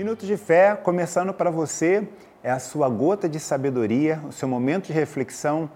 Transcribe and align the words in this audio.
minutos 0.00 0.26
de 0.26 0.38
fé, 0.38 0.74
começando 0.76 1.30
para 1.34 1.50
você, 1.50 2.08
é 2.42 2.50
a 2.50 2.58
sua 2.58 2.88
gota 2.88 3.28
de 3.28 3.38
sabedoria, 3.38 4.18
o 4.26 4.32
seu 4.32 4.48
momento 4.48 4.86
de 4.86 4.94
reflexão 4.94 5.68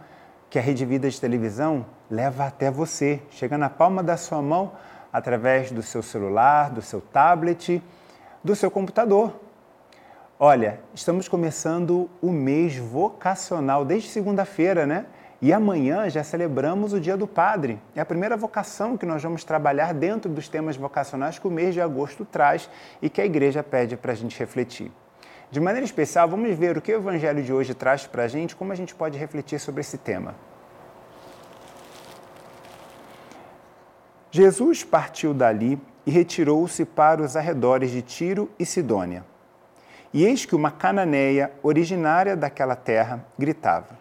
que 0.49 0.59
a 0.59 0.62
Rede 0.62 0.82
Vida 0.87 1.11
de 1.11 1.21
Televisão 1.21 1.85
leva 2.11 2.46
até 2.46 2.71
você. 2.71 3.21
Chega 3.29 3.59
na 3.59 3.68
palma 3.68 4.03
da 4.03 4.17
sua 4.17 4.41
mão 4.41 4.73
através 5.13 5.71
do 5.71 5.82
seu 5.82 6.03
celular, 6.03 6.71
do 6.71 6.81
seu 6.81 7.03
tablet, 7.03 7.82
do 8.43 8.57
seu 8.57 8.71
computador. 8.71 9.31
Olha, 10.41 10.81
estamos 10.95 11.29
começando 11.29 12.09
o 12.22 12.32
mês 12.32 12.79
vocacional 12.79 13.85
desde 13.85 14.09
segunda-feira, 14.09 14.86
né? 14.86 15.04
E 15.43 15.53
amanhã 15.53 16.09
já 16.09 16.23
celebramos 16.23 16.93
o 16.93 17.01
Dia 17.01 17.17
do 17.17 17.27
Padre. 17.27 17.79
É 17.95 18.01
a 18.01 18.05
primeira 18.05 18.37
vocação 18.37 18.97
que 18.97 19.05
nós 19.05 19.23
vamos 19.23 19.45
trabalhar 19.45 19.93
dentro 19.93 20.31
dos 20.31 20.49
temas 20.49 20.77
vocacionais 20.77 21.39
que 21.39 21.47
o 21.47 21.51
mês 21.51 21.75
de 21.75 21.81
agosto 21.81 22.25
traz 22.25 22.69
e 23.03 23.11
que 23.11 23.21
a 23.21 23.27
igreja 23.27 23.63
pede 23.63 23.97
para 23.97 24.13
a 24.13 24.15
gente 24.15 24.39
refletir. 24.39 24.91
De 25.51 25.61
maneira 25.61 25.85
especial, 25.85 26.29
vamos 26.29 26.57
ver 26.57 26.77
o 26.77 26.81
que 26.81 26.93
o 26.93 26.97
Evangelho 26.97 27.43
de 27.43 27.53
hoje 27.53 27.75
traz 27.75 28.07
para 28.07 28.25
a 28.25 28.29
gente, 28.29 28.57
como 28.57 28.73
a 28.73 28.75
gente 28.75 28.95
pode 28.95 29.19
refletir 29.19 29.61
sobre 29.61 29.83
esse 29.83 29.99
tema. 29.99 30.35
Jesus 34.31 34.83
partiu 34.83 35.33
dali 35.33 35.81
e 36.05 36.11
retirou-se 36.11 36.85
para 36.85 37.23
os 37.23 37.37
arredores 37.37 37.91
de 37.91 38.03
Tiro 38.03 38.51
e 38.59 38.67
Sidônia. 38.67 39.25
E 40.12 40.25
eis 40.25 40.45
que 40.45 40.57
uma 40.57 40.71
cananeia, 40.71 41.53
originária 41.62 42.37
daquela 42.37 42.75
terra, 42.75 43.25
gritava: 43.39 43.97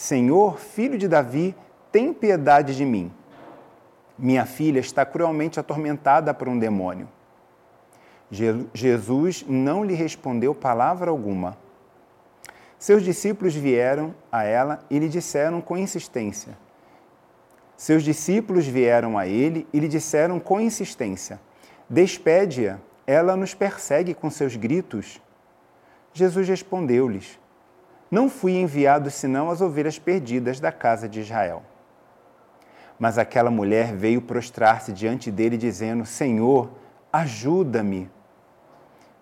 Senhor, 0.00 0.58
filho 0.58 0.96
de 0.96 1.06
Davi, 1.06 1.54
tem 1.92 2.10
piedade 2.10 2.74
de 2.74 2.86
mim. 2.86 3.12
Minha 4.18 4.46
filha 4.46 4.80
está 4.80 5.04
cruelmente 5.04 5.60
atormentada 5.60 6.32
por 6.32 6.48
um 6.48 6.58
demônio. 6.58 7.06
Jesus 8.72 9.44
não 9.46 9.84
lhe 9.84 9.92
respondeu 9.92 10.54
palavra 10.54 11.10
alguma. 11.10 11.54
Seus 12.78 13.02
discípulos 13.02 13.54
vieram 13.54 14.14
a 14.32 14.42
ela 14.42 14.82
e 14.88 14.98
lhe 14.98 15.06
disseram 15.06 15.60
com 15.60 15.76
insistência: 15.76 16.56
seus 17.76 18.02
discípulos 18.02 18.66
vieram 18.66 19.18
a 19.18 19.26
ele 19.26 19.68
e 19.70 19.78
lhe 19.78 19.86
disseram 19.86 20.40
com 20.40 20.58
insistência: 20.58 21.38
Despede-a, 21.90 22.78
ela 23.06 23.36
nos 23.36 23.52
persegue 23.52 24.14
com 24.14 24.30
seus 24.30 24.56
gritos. 24.56 25.20
Jesus 26.14 26.48
respondeu-lhes: 26.48 27.39
Não 28.10 28.28
fui 28.28 28.52
enviado 28.52 29.10
senão 29.10 29.50
às 29.50 29.60
ovelhas 29.60 29.98
perdidas 29.98 30.58
da 30.58 30.72
casa 30.72 31.08
de 31.08 31.20
Israel. 31.20 31.62
Mas 32.98 33.18
aquela 33.18 33.50
mulher 33.50 33.94
veio 33.94 34.20
prostrar-se 34.20 34.92
diante 34.92 35.30
dele, 35.30 35.56
dizendo: 35.56 36.04
Senhor, 36.04 36.70
ajuda-me. 37.12 38.10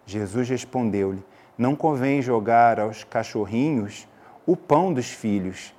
Jesus 0.07 0.49
respondeu-lhe: 0.49 1.25
Não 1.57 1.77
convém 1.77 2.23
jogar 2.23 2.81
aos 2.81 3.05
cachorrinhos 3.05 4.09
o 4.47 4.57
pão 4.57 4.93
dos 4.93 5.11
filhos 5.11 5.75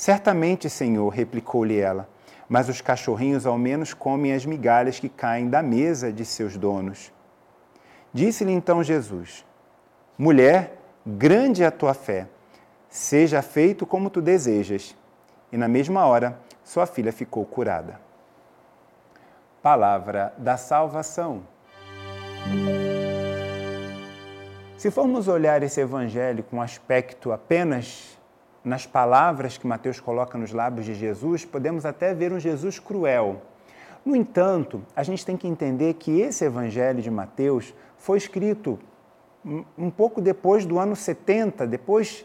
Certamente, 0.00 0.70
Senhor, 0.70 1.10
replicou-lhe 1.10 1.78
ela, 1.78 2.08
mas 2.48 2.70
os 2.70 2.80
cachorrinhos 2.80 3.44
ao 3.44 3.58
menos 3.58 3.92
comem 3.92 4.32
as 4.32 4.46
migalhas 4.46 4.98
que 4.98 5.10
caem 5.10 5.50
da 5.50 5.62
mesa 5.62 6.10
de 6.10 6.24
seus 6.24 6.56
donos. 6.56 7.12
Disse-lhe 8.10 8.50
então 8.50 8.82
Jesus: 8.82 9.44
Mulher, 10.16 10.79
grande 11.06 11.62
é 11.62 11.66
a 11.66 11.70
tua 11.70 11.94
fé, 11.94 12.26
seja 12.88 13.42
feito 13.42 13.86
como 13.86 14.10
tu 14.10 14.20
desejas. 14.20 14.96
E 15.52 15.56
na 15.56 15.68
mesma 15.68 16.06
hora, 16.06 16.38
sua 16.62 16.86
filha 16.86 17.12
ficou 17.12 17.44
curada. 17.44 18.00
Palavra 19.62 20.32
da 20.38 20.56
salvação. 20.56 21.42
Se 24.76 24.90
formos 24.90 25.28
olhar 25.28 25.62
esse 25.62 25.80
evangelho 25.80 26.42
com 26.44 26.62
aspecto 26.62 27.32
apenas 27.32 28.18
nas 28.64 28.86
palavras 28.86 29.58
que 29.58 29.66
Mateus 29.66 30.00
coloca 30.00 30.38
nos 30.38 30.52
lábios 30.52 30.86
de 30.86 30.94
Jesus, 30.94 31.44
podemos 31.44 31.84
até 31.84 32.14
ver 32.14 32.32
um 32.32 32.38
Jesus 32.38 32.78
cruel. 32.78 33.42
No 34.04 34.16
entanto, 34.16 34.82
a 34.96 35.02
gente 35.02 35.24
tem 35.26 35.36
que 35.36 35.46
entender 35.46 35.94
que 35.94 36.20
esse 36.20 36.44
evangelho 36.44 37.02
de 37.02 37.10
Mateus 37.10 37.74
foi 37.98 38.16
escrito 38.16 38.78
um 39.44 39.90
pouco 39.90 40.20
depois 40.20 40.66
do 40.66 40.78
ano 40.78 40.94
70, 40.94 41.66
depois 41.66 42.24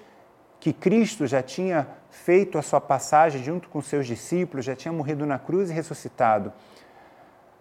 que 0.59 0.74
Cristo 0.74 1.28
já 1.28 1.42
tinha 1.42 1.88
feito 2.09 2.58
a 2.58 2.62
sua 2.62 2.81
passagem 2.81 3.44
junto 3.44 3.70
com 3.70 3.81
seus 3.81 4.08
discípulos, 4.08 4.66
já 4.66 4.76
tinha 4.76 4.92
morrido 4.92 5.26
na 5.26 5.38
cruz 5.38 5.70
e 5.70 5.74
ressuscitado. 5.74 6.52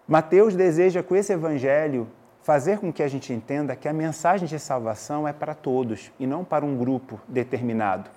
Mateus 0.07 0.55
deseja 0.55 1.01
com 1.01 1.15
esse 1.15 1.33
evangelho 1.33 2.07
fazer 2.41 2.79
com 2.79 2.93
que 2.93 3.01
a 3.01 3.07
gente 3.07 3.33
entenda 3.33 3.75
que 3.75 3.87
a 3.87 3.93
mensagem 3.93 4.47
de 4.47 4.59
salvação 4.59 5.27
é 5.27 5.33
para 5.33 5.55
todos 5.55 6.11
e 6.19 6.27
não 6.27 6.43
para 6.43 6.63
um 6.63 6.77
grupo 6.77 7.19
determinado. 7.27 8.09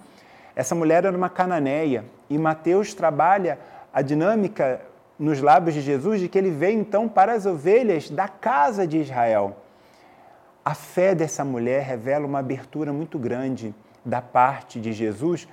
Essa 0.55 0.75
mulher 0.75 1.05
era 1.05 1.17
uma 1.17 1.31
cananeia 1.31 2.05
e 2.29 2.37
Mateus 2.37 2.93
trabalha 2.93 3.59
a 3.93 4.03
dinâmica 4.03 4.83
nos 5.19 5.41
lábios 5.41 5.75
de 5.75 5.81
Jesus 5.81 6.21
de 6.21 6.29
que 6.29 6.37
ele 6.37 6.51
veio 6.51 6.79
então 6.79 7.09
para 7.09 7.33
as 7.33 7.47
ovelhas 7.47 8.11
da 8.11 8.29
casa 8.29 8.87
de 8.87 8.99
Israel. 8.99 9.57
A 10.69 10.75
fé 10.75 11.15
dessa 11.15 11.47
mulher 11.47 11.83
revela 11.83 12.27
uma 12.27 12.41
abertura 12.41 12.93
muito 12.93 13.19
grande 13.19 13.75
da 14.05 14.21
parte 14.21 14.79
de 14.79 14.93
Jesus, 14.93 15.49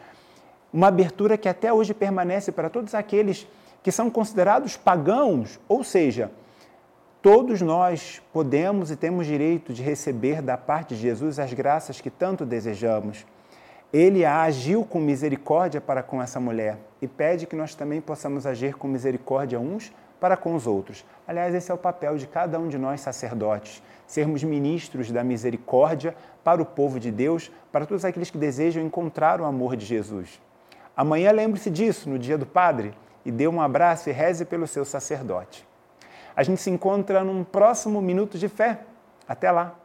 uma 0.74 0.88
abertura 0.88 1.38
que 1.38 1.48
até 1.48 1.72
hoje 1.72 1.94
permanece 1.94 2.52
para 2.52 2.70
todos 2.70 2.94
aqueles 2.94 3.48
que 3.82 3.94
são 3.94 4.10
considerados 4.10 4.76
pagãos, 4.76 5.58
ou 5.70 5.86
seja, 5.86 6.30
todos 7.22 7.62
nós 7.62 8.22
podemos 8.34 8.92
e 8.92 8.98
temos 8.98 9.26
direito 9.26 9.72
de 9.72 9.82
receber 9.82 10.42
da 10.42 10.58
parte 10.58 10.96
de 10.96 11.04
Jesus 11.04 11.40
as 11.40 11.54
graças 11.54 12.02
que 12.02 12.10
tanto 12.10 12.46
desejamos 12.46 13.26
ele 13.98 14.26
agiu 14.26 14.84
com 14.84 15.00
misericórdia 15.00 15.80
para 15.80 16.04
com 16.04 16.22
essa 16.22 16.38
mulher 16.38 16.78
e 17.02 17.08
pede 17.08 17.46
que 17.46 17.56
nós 17.56 17.74
também 17.76 18.02
possamos 18.02 18.46
agir 18.46 18.76
com 18.76 18.90
misericórdia 18.90 19.58
uns 19.58 19.94
para 20.20 20.36
com 20.36 20.54
os 20.54 20.68
outros. 20.68 21.06
Aliás, 21.26 21.56
esse 21.56 21.72
é 21.72 21.74
o 21.74 21.78
papel 21.78 22.18
de 22.18 22.28
cada 22.28 22.60
um 22.60 22.68
de 22.68 22.78
nós 22.78 23.00
sacerdotes, 23.00 23.82
sermos 24.08 24.44
ministros 24.44 25.12
da 25.12 25.24
misericórdia 25.24 26.16
para 26.44 26.62
o 26.62 26.66
povo 26.66 27.00
de 27.00 27.12
Deus, 27.12 27.52
para 27.72 27.86
todos 27.86 28.06
aqueles 28.06 28.30
que 28.30 28.38
desejam 28.38 28.84
encontrar 28.84 29.42
o 29.42 29.46
amor 29.46 29.76
de 29.76 29.86
Jesus. 29.86 30.42
Amanhã 30.96 31.32
lembre-se 31.32 31.70
disso, 31.70 32.10
no 32.10 32.18
dia 32.18 32.38
do 32.38 32.46
Padre, 32.46 32.94
e 33.26 33.32
dê 33.32 33.48
um 33.48 33.62
abraço 33.62 34.10
e 34.10 34.14
reze 34.14 34.46
pelo 34.46 34.68
seu 34.68 34.86
sacerdote. 34.86 35.68
A 36.36 36.44
gente 36.44 36.62
se 36.62 36.70
encontra 36.70 37.24
num 37.24 37.44
próximo 37.44 38.02
Minuto 38.02 38.38
de 38.38 38.48
Fé. 38.48 38.82
Até 39.28 39.52
lá! 39.52 39.85